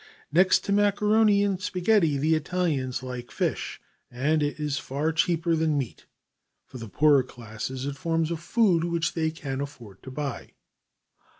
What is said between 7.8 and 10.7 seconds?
it forms a food which they can afford to buy.